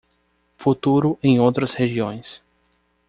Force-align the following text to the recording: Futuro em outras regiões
Futuro 0.57 1.15
em 1.21 1.39
outras 1.39 1.75
regiões 1.75 2.41